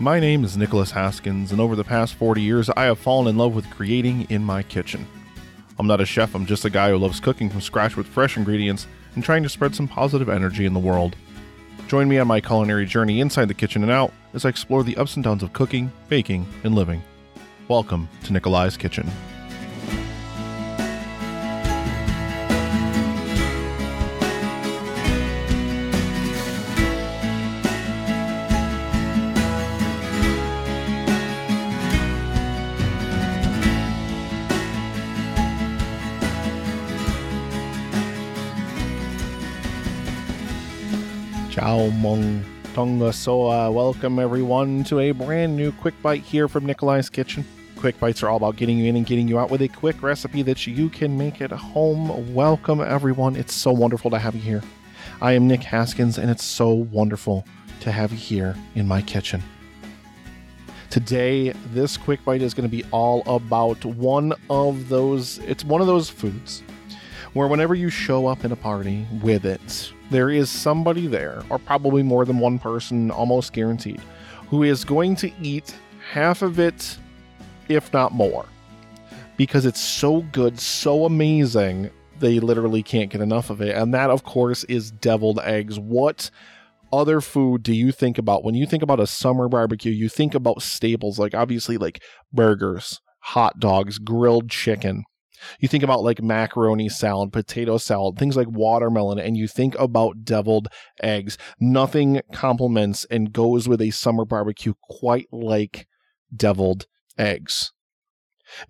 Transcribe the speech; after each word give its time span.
My 0.00 0.20
name 0.20 0.44
is 0.44 0.56
Nicholas 0.56 0.92
Haskins, 0.92 1.50
and 1.50 1.60
over 1.60 1.74
the 1.74 1.82
past 1.82 2.14
40 2.14 2.40
years, 2.40 2.70
I 2.70 2.84
have 2.84 3.00
fallen 3.00 3.26
in 3.26 3.36
love 3.36 3.56
with 3.56 3.68
creating 3.68 4.28
in 4.30 4.44
my 4.44 4.62
kitchen. 4.62 5.04
I'm 5.76 5.88
not 5.88 6.00
a 6.00 6.06
chef, 6.06 6.36
I'm 6.36 6.46
just 6.46 6.64
a 6.64 6.70
guy 6.70 6.90
who 6.90 6.98
loves 6.98 7.18
cooking 7.18 7.50
from 7.50 7.60
scratch 7.60 7.96
with 7.96 8.06
fresh 8.06 8.36
ingredients 8.36 8.86
and 9.16 9.24
trying 9.24 9.42
to 9.42 9.48
spread 9.48 9.74
some 9.74 9.88
positive 9.88 10.28
energy 10.28 10.66
in 10.66 10.72
the 10.72 10.78
world. 10.78 11.16
Join 11.88 12.08
me 12.08 12.18
on 12.18 12.28
my 12.28 12.40
culinary 12.40 12.86
journey 12.86 13.20
inside 13.20 13.48
the 13.48 13.54
kitchen 13.54 13.82
and 13.82 13.90
out 13.90 14.12
as 14.34 14.44
I 14.44 14.50
explore 14.50 14.84
the 14.84 14.96
ups 14.96 15.16
and 15.16 15.24
downs 15.24 15.42
of 15.42 15.52
cooking, 15.52 15.90
baking, 16.08 16.46
and 16.62 16.76
living. 16.76 17.02
Welcome 17.66 18.08
to 18.22 18.32
Nikolai's 18.32 18.76
Kitchen. 18.76 19.10
Ciao 41.68 41.90
Tonga 42.72 43.12
Soa. 43.12 43.70
Welcome 43.70 44.18
everyone 44.18 44.84
to 44.84 45.00
a 45.00 45.10
brand 45.10 45.54
new 45.54 45.70
Quick 45.70 46.00
Bite 46.00 46.22
here 46.22 46.48
from 46.48 46.64
Nikolai's 46.64 47.10
Kitchen. 47.10 47.44
Quick 47.76 48.00
Bites 48.00 48.22
are 48.22 48.30
all 48.30 48.38
about 48.38 48.56
getting 48.56 48.78
you 48.78 48.86
in 48.86 48.96
and 48.96 49.04
getting 49.04 49.28
you 49.28 49.38
out 49.38 49.50
with 49.50 49.60
a 49.60 49.68
quick 49.68 50.02
recipe 50.02 50.40
that 50.40 50.66
you 50.66 50.88
can 50.88 51.18
make 51.18 51.42
at 51.42 51.50
home. 51.50 52.34
Welcome 52.34 52.80
everyone. 52.80 53.36
It's 53.36 53.54
so 53.54 53.70
wonderful 53.70 54.10
to 54.12 54.18
have 54.18 54.34
you 54.34 54.40
here. 54.40 54.62
I 55.20 55.32
am 55.32 55.46
Nick 55.46 55.62
Haskins 55.62 56.16
and 56.16 56.30
it's 56.30 56.42
so 56.42 56.70
wonderful 56.72 57.44
to 57.80 57.92
have 57.92 58.12
you 58.12 58.18
here 58.18 58.56
in 58.74 58.88
my 58.88 59.02
kitchen. 59.02 59.42
Today, 60.88 61.50
this 61.74 61.98
Quick 61.98 62.24
Bite 62.24 62.40
is 62.40 62.54
going 62.54 62.66
to 62.66 62.74
be 62.74 62.82
all 62.92 63.22
about 63.26 63.84
one 63.84 64.32
of 64.48 64.88
those, 64.88 65.36
it's 65.40 65.66
one 65.66 65.82
of 65.82 65.86
those 65.86 66.08
foods 66.08 66.62
where 67.34 67.48
whenever 67.48 67.74
you 67.74 67.90
show 67.90 68.26
up 68.26 68.44
in 68.44 68.52
a 68.52 68.56
party 68.56 69.06
with 69.22 69.44
it, 69.44 69.92
there 70.10 70.30
is 70.30 70.50
somebody 70.50 71.06
there, 71.06 71.42
or 71.50 71.58
probably 71.58 72.02
more 72.02 72.24
than 72.24 72.38
one 72.38 72.58
person, 72.58 73.10
almost 73.10 73.52
guaranteed, 73.52 74.00
who 74.48 74.62
is 74.62 74.84
going 74.84 75.14
to 75.16 75.30
eat 75.42 75.74
half 76.12 76.42
of 76.42 76.58
it, 76.58 76.96
if 77.68 77.92
not 77.92 78.12
more. 78.12 78.46
Because 79.36 79.66
it's 79.66 79.80
so 79.80 80.22
good, 80.32 80.58
so 80.58 81.04
amazing, 81.04 81.90
they 82.18 82.40
literally 82.40 82.82
can't 82.82 83.10
get 83.10 83.20
enough 83.20 83.50
of 83.50 83.60
it. 83.60 83.76
And 83.76 83.94
that, 83.94 84.10
of 84.10 84.24
course, 84.24 84.64
is 84.64 84.90
deviled 84.90 85.38
eggs. 85.40 85.78
What 85.78 86.30
other 86.92 87.20
food 87.20 87.62
do 87.62 87.74
you 87.74 87.92
think 87.92 88.18
about 88.18 88.42
when 88.42 88.54
you 88.54 88.66
think 88.66 88.82
about 88.82 89.00
a 89.00 89.06
summer 89.06 89.48
barbecue? 89.48 89.92
You 89.92 90.08
think 90.08 90.34
about 90.34 90.62
staples 90.62 91.18
like 91.18 91.34
obviously 91.34 91.76
like 91.76 92.02
burgers, 92.32 93.00
hot 93.20 93.60
dogs, 93.60 93.98
grilled 93.98 94.50
chicken. 94.50 95.04
You 95.60 95.68
think 95.68 95.82
about 95.82 96.02
like 96.02 96.22
macaroni 96.22 96.88
salad, 96.88 97.32
potato 97.32 97.78
salad, 97.78 98.18
things 98.18 98.36
like 98.36 98.48
watermelon, 98.48 99.18
and 99.18 99.36
you 99.36 99.48
think 99.48 99.78
about 99.78 100.24
deviled 100.24 100.68
eggs. 101.02 101.38
Nothing 101.60 102.20
complements 102.32 103.06
and 103.10 103.32
goes 103.32 103.68
with 103.68 103.80
a 103.80 103.90
summer 103.90 104.24
barbecue 104.24 104.74
quite 104.88 105.28
like 105.32 105.86
deviled 106.34 106.86
eggs. 107.16 107.72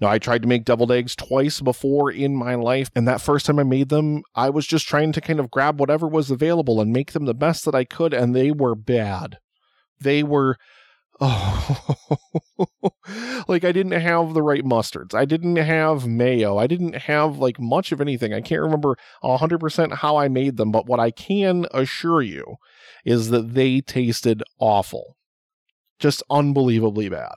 Now, 0.00 0.08
I 0.08 0.18
tried 0.18 0.42
to 0.42 0.48
make 0.48 0.64
deviled 0.64 0.90
eggs 0.90 1.14
twice 1.14 1.60
before 1.60 2.10
in 2.10 2.34
my 2.34 2.54
life, 2.56 2.90
and 2.94 3.06
that 3.06 3.20
first 3.20 3.46
time 3.46 3.58
I 3.58 3.64
made 3.64 3.88
them, 3.90 4.22
I 4.34 4.50
was 4.50 4.66
just 4.66 4.88
trying 4.88 5.12
to 5.12 5.20
kind 5.20 5.38
of 5.38 5.50
grab 5.50 5.78
whatever 5.78 6.08
was 6.08 6.30
available 6.30 6.80
and 6.80 6.92
make 6.92 7.12
them 7.12 7.26
the 7.26 7.34
best 7.34 7.64
that 7.64 7.74
I 7.74 7.84
could, 7.84 8.12
and 8.12 8.34
they 8.34 8.50
were 8.50 8.74
bad. 8.74 9.38
They 10.00 10.22
were 10.22 10.56
Oh, 11.20 11.96
like 13.48 13.64
I 13.64 13.72
didn't 13.72 13.92
have 13.92 14.34
the 14.34 14.42
right 14.42 14.64
mustards. 14.64 15.14
I 15.14 15.24
didn't 15.24 15.56
have 15.56 16.06
mayo. 16.06 16.58
I 16.58 16.68
didn't 16.68 16.94
have 16.94 17.38
like 17.38 17.58
much 17.58 17.90
of 17.90 18.00
anything. 18.00 18.32
I 18.32 18.40
can't 18.40 18.62
remember 18.62 18.96
100% 19.24 19.94
how 19.94 20.16
I 20.16 20.28
made 20.28 20.56
them, 20.56 20.70
but 20.70 20.86
what 20.86 21.00
I 21.00 21.10
can 21.10 21.66
assure 21.72 22.22
you 22.22 22.56
is 23.04 23.30
that 23.30 23.54
they 23.54 23.80
tasted 23.80 24.42
awful. 24.60 25.16
Just 25.98 26.22
unbelievably 26.30 27.08
bad. 27.08 27.34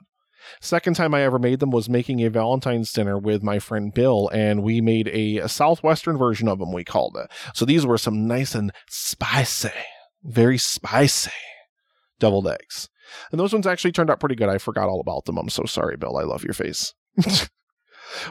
Second 0.60 0.94
time 0.94 1.14
I 1.14 1.22
ever 1.22 1.38
made 1.38 1.60
them 1.60 1.70
was 1.70 1.88
making 1.88 2.20
a 2.20 2.30
Valentine's 2.30 2.92
dinner 2.92 3.18
with 3.18 3.42
my 3.42 3.58
friend 3.58 3.92
Bill, 3.92 4.28
and 4.32 4.62
we 4.62 4.80
made 4.80 5.08
a, 5.08 5.38
a 5.38 5.48
southwestern 5.48 6.16
version 6.18 6.48
of 6.48 6.58
them, 6.58 6.72
we 6.72 6.84
called 6.84 7.16
it. 7.16 7.30
So 7.54 7.64
these 7.64 7.86
were 7.86 7.98
some 7.98 8.26
nice 8.26 8.54
and 8.54 8.72
spicy, 8.88 9.70
very 10.22 10.58
spicy 10.58 11.30
deviled 12.18 12.46
eggs. 12.46 12.88
And 13.30 13.40
those 13.40 13.52
ones 13.52 13.66
actually 13.66 13.92
turned 13.92 14.10
out 14.10 14.20
pretty 14.20 14.34
good. 14.34 14.48
I 14.48 14.58
forgot 14.58 14.88
all 14.88 15.00
about 15.00 15.24
them. 15.24 15.38
I'm 15.38 15.48
so 15.48 15.64
sorry, 15.64 15.96
Bill. 15.96 16.16
I 16.16 16.22
love 16.22 16.44
your 16.44 16.54
face. 16.54 16.94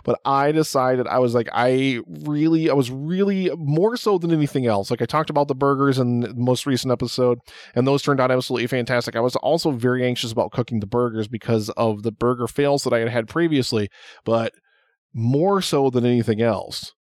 but 0.03 0.19
I 0.25 0.51
decided 0.51 1.07
I 1.07 1.19
was 1.19 1.33
like, 1.33 1.49
I 1.53 1.99
really, 2.07 2.69
I 2.69 2.73
was 2.73 2.91
really 2.91 3.49
more 3.55 3.97
so 3.97 4.17
than 4.17 4.31
anything 4.31 4.65
else. 4.65 4.91
Like 4.91 5.01
I 5.01 5.05
talked 5.05 5.29
about 5.29 5.47
the 5.47 5.55
burgers 5.55 5.99
in 5.99 6.21
the 6.21 6.33
most 6.35 6.65
recent 6.65 6.91
episode, 6.91 7.39
and 7.75 7.87
those 7.87 8.01
turned 8.01 8.19
out 8.19 8.31
absolutely 8.31 8.67
fantastic. 8.67 9.15
I 9.15 9.21
was 9.21 9.35
also 9.37 9.71
very 9.71 10.05
anxious 10.05 10.31
about 10.31 10.51
cooking 10.51 10.79
the 10.79 10.87
burgers 10.87 11.27
because 11.27 11.69
of 11.71 12.03
the 12.03 12.11
burger 12.11 12.47
fails 12.47 12.83
that 12.83 12.93
I 12.93 12.99
had 12.99 13.09
had 13.09 13.27
previously, 13.27 13.89
but 14.25 14.53
more 15.13 15.61
so 15.61 15.89
than 15.89 16.05
anything 16.05 16.41
else. 16.41 16.93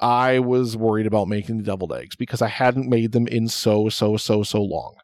I 0.00 0.38
was 0.38 0.76
worried 0.76 1.06
about 1.06 1.26
making 1.26 1.58
the 1.58 1.64
deviled 1.64 1.92
eggs 1.92 2.14
because 2.14 2.40
I 2.40 2.46
hadn't 2.48 2.88
made 2.88 3.12
them 3.12 3.26
in 3.26 3.48
so, 3.48 3.88
so, 3.88 4.16
so, 4.16 4.44
so 4.44 4.62
long. 4.62 4.94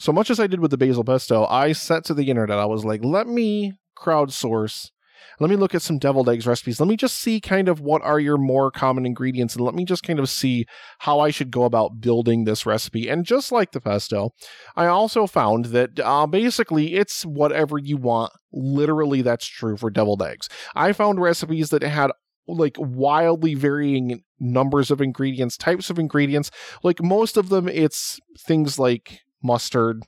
So 0.00 0.12
much 0.12 0.30
as 0.30 0.40
I 0.40 0.46
did 0.46 0.60
with 0.60 0.70
the 0.70 0.78
basil 0.78 1.04
pesto, 1.04 1.44
I 1.44 1.72
set 1.72 2.04
to 2.06 2.14
the 2.14 2.30
internet. 2.30 2.58
I 2.58 2.64
was 2.64 2.86
like, 2.86 3.04
let 3.04 3.26
me 3.26 3.74
crowdsource. 3.98 4.92
Let 5.38 5.50
me 5.50 5.56
look 5.56 5.74
at 5.74 5.82
some 5.82 5.98
deviled 5.98 6.26
eggs 6.30 6.46
recipes. 6.46 6.80
Let 6.80 6.88
me 6.88 6.96
just 6.96 7.18
see 7.18 7.38
kind 7.38 7.68
of 7.68 7.80
what 7.80 8.00
are 8.00 8.18
your 8.18 8.38
more 8.38 8.70
common 8.70 9.04
ingredients 9.04 9.54
and 9.54 9.62
let 9.62 9.74
me 9.74 9.84
just 9.84 10.02
kind 10.02 10.18
of 10.18 10.30
see 10.30 10.64
how 11.00 11.20
I 11.20 11.30
should 11.30 11.50
go 11.50 11.64
about 11.64 12.00
building 12.00 12.44
this 12.44 12.64
recipe. 12.64 13.10
And 13.10 13.26
just 13.26 13.52
like 13.52 13.72
the 13.72 13.80
pesto, 13.80 14.30
I 14.74 14.86
also 14.86 15.26
found 15.26 15.66
that 15.66 16.00
uh, 16.00 16.26
basically 16.26 16.94
it's 16.94 17.26
whatever 17.26 17.76
you 17.76 17.98
want. 17.98 18.32
Literally, 18.54 19.20
that's 19.20 19.46
true 19.46 19.76
for 19.76 19.90
deviled 19.90 20.22
eggs. 20.22 20.48
I 20.74 20.94
found 20.94 21.20
recipes 21.20 21.68
that 21.70 21.82
had 21.82 22.10
like 22.48 22.76
wildly 22.78 23.54
varying 23.54 24.24
numbers 24.38 24.90
of 24.90 25.02
ingredients, 25.02 25.58
types 25.58 25.90
of 25.90 25.98
ingredients. 25.98 26.50
Like 26.82 27.02
most 27.02 27.36
of 27.36 27.50
them, 27.50 27.68
it's 27.68 28.18
things 28.38 28.78
like 28.78 29.20
mustard, 29.42 30.04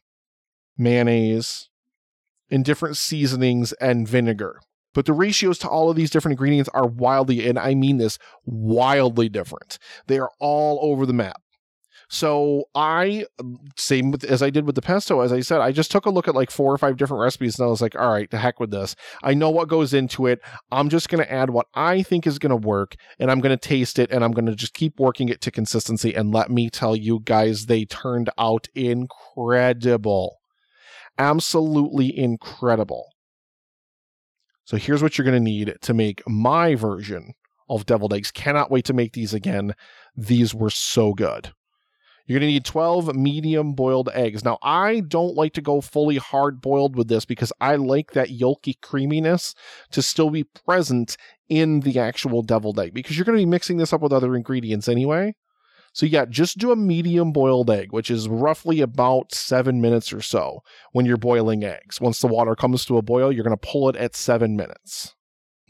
mayonnaise, 0.76 1.68
and 2.50 2.64
different 2.64 2.96
seasonings 2.96 3.72
and 3.74 4.06
vinegar. 4.08 4.60
But 4.94 5.06
the 5.06 5.12
ratios 5.12 5.58
to 5.60 5.68
all 5.68 5.90
of 5.90 5.96
these 5.96 6.10
different 6.10 6.34
ingredients 6.34 6.70
are 6.74 6.86
wildly, 6.86 7.46
and 7.48 7.58
I 7.58 7.74
mean 7.74 7.96
this, 7.96 8.18
wildly 8.44 9.28
different. 9.28 9.78
They 10.06 10.18
are 10.18 10.30
all 10.38 10.78
over 10.82 11.06
the 11.06 11.14
map. 11.14 11.41
So 12.12 12.64
I, 12.74 13.24
same 13.78 14.10
with, 14.10 14.22
as 14.24 14.42
I 14.42 14.50
did 14.50 14.66
with 14.66 14.74
the 14.74 14.82
pesto, 14.82 15.20
as 15.22 15.32
I 15.32 15.40
said, 15.40 15.62
I 15.62 15.72
just 15.72 15.90
took 15.90 16.04
a 16.04 16.10
look 16.10 16.28
at 16.28 16.34
like 16.34 16.50
four 16.50 16.70
or 16.70 16.76
five 16.76 16.98
different 16.98 17.22
recipes 17.22 17.58
and 17.58 17.64
I 17.64 17.70
was 17.70 17.80
like, 17.80 17.96
all 17.96 18.12
right, 18.12 18.30
the 18.30 18.36
heck 18.36 18.60
with 18.60 18.70
this. 18.70 18.94
I 19.22 19.32
know 19.32 19.48
what 19.48 19.68
goes 19.68 19.94
into 19.94 20.26
it. 20.26 20.40
I'm 20.70 20.90
just 20.90 21.08
to 21.24 21.32
add 21.32 21.48
what 21.48 21.68
I 21.72 22.02
think 22.02 22.26
is 22.26 22.38
to 22.50 22.56
work 22.68 22.96
and 23.18 23.30
I'm 23.30 23.40
to 23.48 23.56
taste 23.56 23.98
it 23.98 24.10
and 24.10 24.22
I'm 24.22 24.32
to 24.44 24.54
just 24.54 24.74
keep 24.74 25.00
working 25.00 25.30
it 25.30 25.40
to 25.40 25.50
consistency. 25.50 26.12
And 26.14 26.34
let 26.34 26.50
me 26.50 26.68
tell 26.68 26.94
you 26.94 27.20
guys, 27.24 27.64
they 27.64 27.86
turned 27.86 28.28
out 28.36 28.68
incredible. 28.74 30.36
Absolutely 31.16 32.14
incredible. 32.14 33.06
So 34.64 34.76
here's 34.76 35.02
what 35.02 35.16
you're 35.16 35.24
going 35.24 35.42
to 35.42 35.50
need 35.50 35.78
to 35.80 35.94
make 35.94 36.22
my 36.28 36.74
version 36.74 37.32
of 37.70 37.86
deviled 37.86 38.12
eggs. 38.12 38.30
Cannot 38.30 38.70
wait 38.70 38.84
to 38.84 38.92
make 38.92 39.14
these 39.14 39.32
again. 39.32 39.74
These 40.14 40.54
were 40.54 40.68
so 40.68 41.14
good. 41.14 41.54
You're 42.26 42.38
going 42.38 42.48
to 42.48 42.52
need 42.52 42.64
12 42.64 43.14
medium 43.16 43.72
boiled 43.72 44.08
eggs. 44.14 44.44
Now, 44.44 44.58
I 44.62 45.00
don't 45.00 45.34
like 45.34 45.52
to 45.54 45.60
go 45.60 45.80
fully 45.80 46.18
hard 46.18 46.60
boiled 46.60 46.96
with 46.96 47.08
this 47.08 47.24
because 47.24 47.52
I 47.60 47.76
like 47.76 48.12
that 48.12 48.28
yolky 48.28 48.80
creaminess 48.80 49.54
to 49.90 50.02
still 50.02 50.30
be 50.30 50.44
present 50.44 51.16
in 51.48 51.80
the 51.80 51.98
actual 51.98 52.42
deviled 52.42 52.78
egg 52.78 52.94
because 52.94 53.16
you're 53.16 53.24
going 53.24 53.38
to 53.38 53.42
be 53.42 53.50
mixing 53.50 53.76
this 53.76 53.92
up 53.92 54.00
with 54.00 54.12
other 54.12 54.36
ingredients 54.36 54.88
anyway. 54.88 55.34
So, 55.94 56.06
yeah, 56.06 56.24
just 56.24 56.56
do 56.56 56.70
a 56.70 56.76
medium 56.76 57.32
boiled 57.32 57.68
egg, 57.70 57.92
which 57.92 58.10
is 58.10 58.28
roughly 58.28 58.80
about 58.80 59.34
seven 59.34 59.82
minutes 59.82 60.10
or 60.12 60.22
so 60.22 60.60
when 60.92 61.04
you're 61.04 61.18
boiling 61.18 61.64
eggs. 61.64 62.00
Once 62.00 62.20
the 62.20 62.28
water 62.28 62.54
comes 62.54 62.86
to 62.86 62.96
a 62.96 63.02
boil, 63.02 63.30
you're 63.30 63.44
going 63.44 63.56
to 63.56 63.68
pull 63.68 63.90
it 63.90 63.96
at 63.96 64.16
seven 64.16 64.56
minutes. 64.56 65.14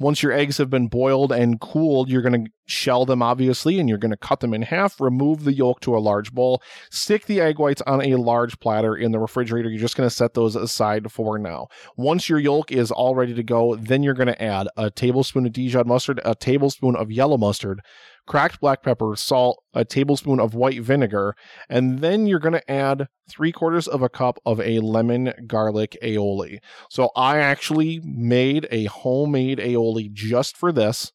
Once 0.02 0.22
your 0.22 0.32
eggs 0.32 0.58
have 0.58 0.68
been 0.68 0.88
boiled 0.88 1.32
and 1.32 1.60
cooled, 1.60 2.10
you're 2.10 2.22
going 2.22 2.44
to 2.44 2.50
shell 2.66 3.06
them, 3.06 3.22
obviously, 3.22 3.78
and 3.78 3.88
you're 3.88 3.98
going 3.98 4.10
to 4.10 4.16
cut 4.16 4.40
them 4.40 4.52
in 4.52 4.62
half, 4.62 5.00
remove 5.00 5.44
the 5.44 5.52
yolk 5.52 5.80
to 5.80 5.96
a 5.96 5.98
large 5.98 6.32
bowl, 6.32 6.62
stick 6.90 7.26
the 7.26 7.40
egg 7.40 7.58
whites 7.58 7.82
on 7.86 8.04
a 8.04 8.16
large 8.16 8.58
platter 8.60 8.96
in 8.96 9.12
the 9.12 9.18
refrigerator. 9.18 9.68
You're 9.68 9.80
just 9.80 9.96
going 9.96 10.08
to 10.08 10.14
set 10.14 10.34
those 10.34 10.56
aside 10.56 11.10
for 11.10 11.38
now. 11.38 11.68
Once 11.96 12.28
your 12.28 12.38
yolk 12.38 12.72
is 12.72 12.90
all 12.90 13.14
ready 13.14 13.34
to 13.34 13.42
go, 13.42 13.76
then 13.76 14.02
you're 14.02 14.14
going 14.14 14.28
to 14.28 14.42
add 14.42 14.68
a 14.76 14.90
tablespoon 14.90 15.46
of 15.46 15.52
Dijon 15.52 15.86
mustard, 15.86 16.20
a 16.24 16.34
tablespoon 16.34 16.96
of 16.96 17.10
yellow 17.10 17.38
mustard, 17.38 17.80
cracked 18.26 18.60
black 18.60 18.82
pepper, 18.82 19.14
salt, 19.16 19.62
a 19.74 19.84
tablespoon 19.84 20.40
of 20.40 20.54
white 20.54 20.82
vinegar, 20.82 21.34
and 21.68 22.00
then 22.00 22.26
you're 22.26 22.38
going 22.38 22.52
to 22.52 22.70
add 22.70 23.08
three 23.28 23.52
quarters 23.52 23.88
of 23.88 24.02
a 24.02 24.08
cup 24.08 24.38
of 24.44 24.60
a 24.60 24.80
lemon 24.80 25.32
garlic 25.46 25.96
aioli. 26.02 26.58
So 26.90 27.10
I 27.16 27.38
actually 27.38 28.00
made 28.04 28.66
a 28.70 28.84
homemade 28.84 29.58
aioli 29.58 30.12
just 30.12 30.56
for 30.56 30.72
this. 30.72 31.12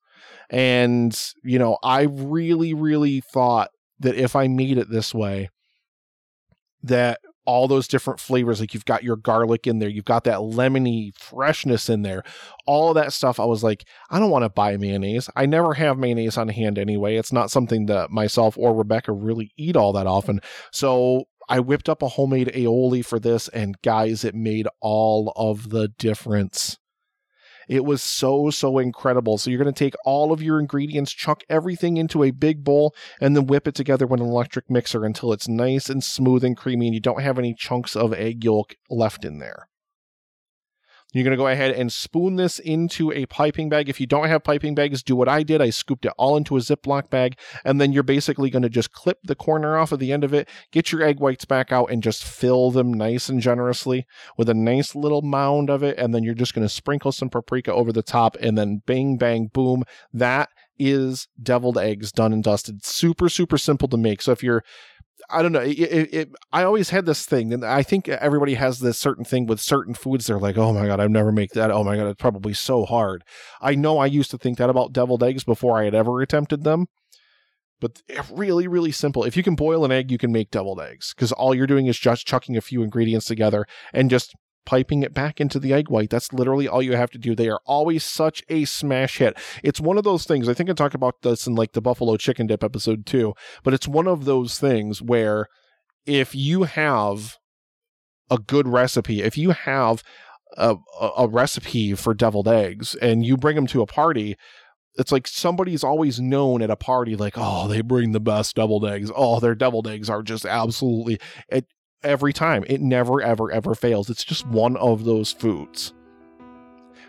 And, 0.50 1.18
you 1.44 1.59
know, 1.59 1.77
I 1.83 2.04
really, 2.04 2.74
really 2.74 3.21
thought 3.21 3.69
that 4.00 4.15
if 4.15 4.36
I 4.36 4.48
made 4.48 4.77
it 4.77 4.89
this 4.89 5.13
way, 5.13 5.50
that 6.83 7.19
all 7.48 7.68
those 7.68 7.88
different 7.88 8.20
flavors. 8.20 8.60
Like 8.60 8.74
you've 8.74 8.86
got 8.86 9.04
your 9.04 9.16
garlic 9.16 9.66
in 9.66 9.80
there, 9.80 9.90
you've 9.90 10.06
got 10.06 10.26
that 10.26 10.40
lemony 10.40 11.18
freshness 11.18 11.90
in 11.90 12.04
there, 12.04 12.24
all 12.68 12.94
that 12.94 13.14
stuff. 13.14 13.40
I 13.40 13.46
was 13.46 13.64
like, 13.64 13.88
I 14.12 14.20
don't 14.20 14.30
want 14.30 14.44
to 14.44 14.50
buy 14.50 14.76
mayonnaise. 14.78 15.30
I 15.36 15.46
never 15.46 15.74
have 15.74 15.98
mayonnaise 15.98 16.38
on 16.38 16.50
hand 16.50 16.78
anyway. 16.78 17.16
It's 17.16 17.32
not 17.32 17.50
something 17.50 17.88
that 17.88 18.12
myself 18.12 18.58
or 18.58 18.76
Rebecca 18.76 19.14
really 19.14 19.52
eat 19.58 19.78
all 19.78 19.94
that 19.94 20.06
often. 20.06 20.42
So 20.72 21.24
I 21.50 21.62
whipped 21.62 21.88
up 21.88 22.02
a 22.02 22.10
homemade 22.10 22.52
aioli 22.54 23.06
for 23.06 23.20
this, 23.20 23.48
and 23.48 23.82
guys, 23.82 24.26
it 24.26 24.36
made 24.36 24.68
all 24.82 25.32
of 25.38 25.70
the 25.70 25.88
difference. 25.88 26.78
It 27.68 27.86
was 27.86 28.02
so, 28.02 28.50
so 28.50 28.80
incredible. 28.80 29.38
So 29.38 29.50
you're 29.50 29.62
going 29.62 29.74
to 29.74 29.78
take 29.78 29.96
all 30.06 30.31
of 30.31 30.42
your 30.42 30.60
ingredients, 30.60 31.12
chuck 31.12 31.44
everything 31.50 31.98
into 31.98 32.24
a 32.24 32.31
big 32.31 32.64
bowl, 32.64 32.96
and 33.19 33.36
then 33.36 33.48
whip 33.48 33.68
it 33.68 33.75
together 33.75 34.08
with 34.08 34.22
an 34.22 34.28
electric 34.28 34.69
mixer 34.69 35.06
until 35.06 35.34
it's 35.34 35.48
nice 35.48 35.90
and 35.90 36.04
smooth 36.04 36.44
and 36.44 36.56
creamy 36.56 36.88
and 36.88 36.94
you 36.94 37.02
don't 37.02 37.22
have 37.22 37.38
any 37.38 37.54
chunks 37.54 37.96
of 37.96 38.14
egg 38.14 38.44
yolk 38.44 38.75
left 38.90 39.25
in 39.25 39.40
there. 39.40 39.68
You're 41.13 41.24
going 41.24 41.31
to 41.31 41.38
go 41.38 41.48
ahead 41.48 41.71
and 41.71 41.92
spoon 41.92 42.36
this 42.36 42.59
into 42.59 43.12
a 43.13 43.25
piping 43.27 43.69
bag. 43.69 43.88
If 43.88 44.01
you 44.01 44.06
don't 44.06 44.27
have 44.27 44.44
piping 44.44 44.75
bags, 44.75 45.01
do 45.01 45.15
what 45.15 45.30
I 45.30 45.42
did. 45.42 45.62
I 45.62 45.69
scooped 45.69 46.06
it 46.06 46.13
all 46.18 46.36
into 46.36 46.57
a 46.57 46.59
Ziploc 46.59 47.09
bag, 47.09 47.38
and 47.63 47.80
then 47.80 47.94
you're 47.94 48.04
basically 48.04 48.50
going 48.50 48.63
to 48.63 48.69
just 48.69 48.92
clip 48.92 49.19
the 49.24 49.36
corner 49.36 49.77
off 49.77 49.94
of 49.94 50.00
the 50.00 50.12
end 50.12 50.24
of 50.25 50.33
it, 50.33 50.50
get 50.71 50.92
your 50.92 51.01
egg 51.01 51.19
whites 51.19 51.45
back 51.45 51.71
out, 51.71 51.89
and 51.89 52.04
just 52.04 52.24
fill 52.24 52.71
them 52.71 52.94
nice 52.94 53.30
and 53.30 53.42
generously 53.42 54.06
with 54.38 54.50
a 54.50 54.54
nice 54.54 54.95
little 54.95 55.21
mound 55.21 55.69
of 55.69 55.81
it. 55.81 55.98
And 55.98 56.13
then 56.13 56.24
you're 56.24 56.33
just 56.33 56.54
going 56.54 56.68
to 56.68 56.74
sprinkle 56.74 57.13
some 57.13 57.30
paprika 57.30 57.74
over 57.74 57.94
the 57.94 58.03
top, 58.03 58.36
and 58.42 58.57
then 58.57 58.81
bang, 58.86 59.18
bang, 59.18 59.48
boom. 59.48 59.83
That 60.13 60.50
is 60.77 61.27
deviled 61.42 61.77
eggs 61.77 62.12
done 62.12 62.33
and 62.33 62.44
dusted. 62.44 62.86
Super, 62.86 63.30
super 63.30 63.57
simple 63.57 63.88
to 63.88 63.98
make. 63.98 64.21
So 64.21 64.31
if 64.31 64.44
you're 64.44 64.63
I 65.29 65.41
don't 65.41 65.51
know. 65.51 65.59
It, 65.59 65.79
it, 65.79 66.13
it, 66.13 66.29
I 66.53 66.63
always 66.63 66.89
had 66.91 67.06
this 67.06 67.25
thing, 67.25 67.51
and 67.51 67.65
I 67.65 67.83
think 67.83 68.07
everybody 68.07 68.53
has 68.53 68.79
this 68.79 68.97
certain 68.97 69.25
thing 69.25 69.45
with 69.45 69.59
certain 69.59 69.94
foods. 69.94 70.27
They're 70.27 70.39
like, 70.39 70.57
"Oh 70.57 70.74
my 70.74 70.88
god, 70.88 71.01
I'd 71.01 71.12
never 71.12 71.31
make 71.31 71.51
that. 71.51 71.69
Oh 71.69 71.83
my 71.83 71.97
god, 71.97 72.07
it's 72.07 72.21
probably 72.21 72.53
so 72.53 72.85
hard." 72.85 73.24
I 73.59 73.75
know 73.75 73.97
I 73.97 74.06
used 74.06 74.31
to 74.31 74.38
think 74.38 74.57
that 74.57 74.69
about 74.69 74.94
deviled 74.94 75.24
eggs 75.24 75.44
before 75.44 75.77
I 75.77 75.83
had 75.83 75.94
ever 75.94 76.21
attempted 76.21 76.63
them, 76.63 76.88
but 77.81 78.01
really, 78.31 78.68
really 78.68 78.94
simple. 78.94 79.24
If 79.25 79.35
you 79.35 79.44
can 79.44 79.56
boil 79.56 79.83
an 79.83 79.91
egg, 79.91 80.12
you 80.12 80.18
can 80.18 80.31
make 80.31 80.50
deviled 80.50 80.79
eggs 80.79 81.13
because 81.13 81.33
all 81.33 81.53
you're 81.53 81.68
doing 81.68 81.88
is 81.88 82.00
just 82.00 82.25
chucking 82.25 82.56
a 82.56 82.62
few 82.62 82.81
ingredients 82.81 83.25
together 83.25 83.65
and 83.94 84.09
just 84.09 84.33
piping 84.68 85.02
it 85.02 85.14
back 85.14 85.40
into 85.40 85.60
the 85.60 85.72
egg 85.72 85.90
white. 85.90 86.10
That's 86.10 86.34
literally 86.34 86.68
all 86.68 86.81
you 86.81 86.98
have 86.98 87.10
to 87.12 87.18
do. 87.18 87.34
They 87.34 87.48
are 87.48 87.62
always 87.66 88.04
such 88.04 88.44
a 88.50 88.66
smash 88.66 89.19
hit. 89.19 89.38
It's 89.64 89.80
one 89.80 89.98
of 89.98 90.04
those 90.04 90.25
things. 90.25 90.50
I 90.50 90.54
think 90.54 90.69
I 90.69 90.74
talked 90.74 90.94
about 90.94 91.22
this 91.22 91.48
in 91.48 91.56
like 91.56 91.72
the 91.72 91.81
buffalo 91.81 92.18
chicken 92.18 92.48
dip 92.48 92.66
episode 92.66 93.06
too, 93.06 93.34
but 93.64 93.74
it's 93.74 93.88
one 93.88 94.08
of 94.08 94.25
those 94.25 94.60
things 94.60 95.02
where 95.02 95.48
if 96.06 96.36
you 96.36 96.64
have 96.64 97.38
a 98.30 98.38
good 98.38 98.68
recipe, 98.68 99.22
if 99.22 99.38
you 99.38 99.52
have 99.52 100.04
a, 100.58 100.75
a 101.18 101.30
recipe 101.30 101.94
for 101.94 102.13
deviled 102.13 102.50
eggs 102.50 102.94
and 102.96 103.25
you 103.25 103.38
bring 103.38 103.56
them 103.56 103.68
to 103.68 103.81
a 103.81 103.88
party, 103.88 104.36
it's 104.96 105.13
like 105.13 105.28
somebody's 105.28 105.84
always 105.86 106.20
known 106.20 106.62
at 106.62 106.70
a 106.70 106.75
party 106.75 107.16
like 107.16 107.36
oh 107.38 107.68
they 107.68 107.81
bring 107.81 108.13
the 108.13 108.20
best 108.20 108.56
deviled 108.56 108.84
eggs 108.84 109.12
oh 109.16 109.40
their 109.40 109.54
deviled 109.54 109.88
eggs 109.88 110.10
are 110.10 110.24
just 110.24 110.44
absolutely 110.44 111.20
it 111.50 111.68
every 112.04 112.34
time. 112.34 112.64
It 112.68 112.82
never, 112.82 113.22
ever, 113.22 113.52
ever 113.52 113.76
fails. 113.76 114.10
It's 114.10 114.24
just 114.24 114.46
one 114.48 114.78
of 114.78 115.04
those 115.06 115.32
foods. 115.32 115.94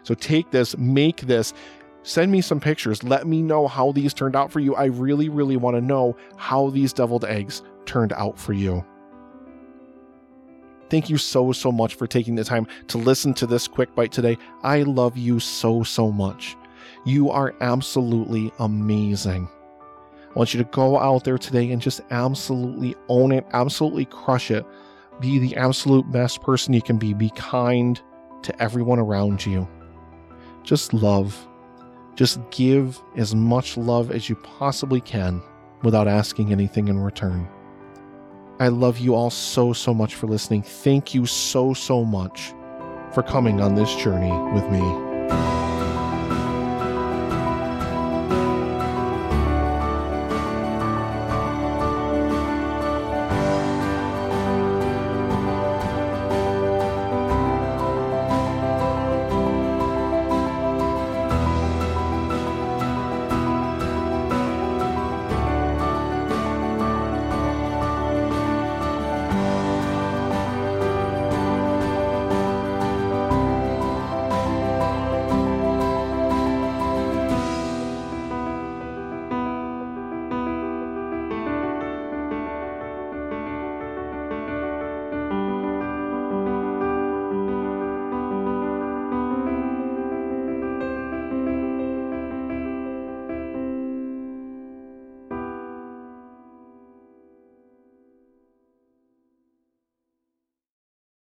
So 0.03 0.15
take 0.15 0.51
this, 0.51 0.77
make 0.77 1.23
this, 1.23 1.53
send 2.03 2.33
me 2.33 2.41
some 2.41 2.61
pictures. 2.61 3.03
Let 3.05 3.27
me 3.27 3.43
know 3.43 3.69
how 3.69 3.93
these 3.93 4.15
turned 4.15 4.37
out 4.37 4.51
for 4.51 4.61
you. 4.61 4.75
I 4.75 4.87
really, 4.87 5.29
really 5.29 5.57
want 5.57 5.77
to 5.77 5.81
know 5.81 6.17
how 6.37 6.71
these 6.71 6.93
deviled 6.93 7.25
eggs 7.25 7.63
turned 7.85 8.13
out 8.15 8.39
for 8.39 8.53
you. 8.53 8.85
Thank 10.91 11.11
you 11.11 11.19
so, 11.19 11.53
so 11.53 11.71
much 11.71 11.97
for 11.97 12.07
taking 12.07 12.35
the 12.35 12.45
time 12.45 12.67
to 12.87 12.97
listen 12.97 13.35
to 13.35 13.47
this 13.47 13.69
quick 13.69 13.95
bite 13.95 14.13
today. 14.13 14.39
I 14.63 14.83
love 14.83 15.19
you 15.19 15.39
so, 15.39 15.83
so 15.83 16.11
much. 16.11 16.57
You 17.05 17.31
are 17.31 17.55
absolutely 17.61 18.51
amazing. 18.59 19.49
I 20.31 20.39
want 20.39 20.55
you 20.55 20.63
to 20.63 20.71
go 20.71 20.99
out 20.99 21.25
there 21.25 21.39
today 21.39 21.71
and 21.71 21.81
just 21.81 22.01
absolutely 22.11 22.95
own 23.09 23.33
it, 23.33 23.47
absolutely 23.53 24.05
crush 24.05 24.51
it. 24.51 24.65
Be 25.21 25.39
the 25.39 25.57
absolute 25.57 26.11
best 26.13 26.43
person 26.43 26.75
you 26.75 26.83
can 26.83 26.99
be. 26.99 27.15
Be 27.15 27.31
kind 27.31 28.01
to 28.43 28.63
everyone 28.63 28.99
around 28.99 29.45
you. 29.45 29.67
Just 30.63 30.93
love. 30.93 31.47
Just 32.15 32.39
give 32.51 33.01
as 33.17 33.35
much 33.35 33.77
love 33.77 34.11
as 34.11 34.29
you 34.29 34.37
possibly 34.37 35.01
can 35.01 35.41
without 35.83 36.09
asking 36.09 36.53
anything 36.53 36.89
in 36.89 36.99
return. 36.99 37.49
I 38.61 38.69
love 38.69 38.99
you 38.99 39.15
all 39.15 39.31
so, 39.31 39.73
so 39.73 39.95
much 39.95 40.17
for 40.17 40.27
listening. 40.27 40.63
Thank 40.63 41.15
you 41.15 41.27
so, 41.27 41.75
so 41.75 42.05
much 42.05 42.53
for 43.13 43.23
coming 43.23 43.61
on 43.61 43.75
this 43.75 43.95
journey 43.95 44.33
with 44.53 44.69
me. 44.71 45.58